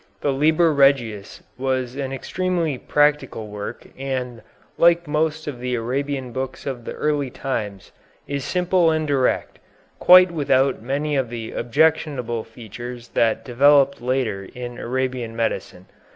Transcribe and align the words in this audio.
The 0.21 0.33
"Liber 0.33 0.73
Regius" 0.73 1.43
was 1.59 1.95
an 1.95 2.11
extremely 2.11 2.75
practical 2.79 3.49
work 3.49 3.85
and, 3.95 4.41
like 4.75 5.07
most 5.07 5.45
of 5.45 5.59
the 5.59 5.75
Arabian 5.75 6.31
books 6.31 6.65
of 6.65 6.85
the 6.85 6.93
early 6.93 7.29
times, 7.29 7.91
is 8.27 8.43
simple 8.43 8.89
and 8.89 9.07
direct, 9.07 9.59
quite 9.99 10.31
without 10.31 10.81
many 10.81 11.15
of 11.15 11.29
the 11.29 11.51
objectionable 11.51 12.43
features 12.43 13.09
that 13.09 13.45
developed 13.45 14.01
later 14.01 14.43
in 14.55 14.79
Arabian 14.79 15.35
medicine. 15.35 15.85